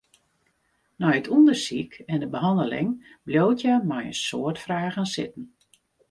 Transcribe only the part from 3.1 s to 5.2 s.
bliuwt hja mei in soad fragen